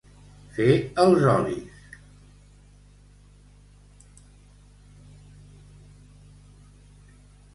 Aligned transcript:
Fer 0.53 0.65
els 1.01 1.25
olis. 1.33 1.81